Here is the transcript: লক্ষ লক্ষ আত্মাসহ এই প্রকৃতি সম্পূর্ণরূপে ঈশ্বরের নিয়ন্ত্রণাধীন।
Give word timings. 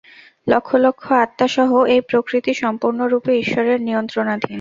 লক্ষ 0.47 0.69
লক্ষ 0.77 1.03
আত্মাসহ 1.23 1.71
এই 1.93 2.01
প্রকৃতি 2.09 2.51
সম্পূর্ণরূপে 2.61 3.31
ঈশ্বরের 3.43 3.79
নিয়ন্ত্রণাধীন। 3.81 4.49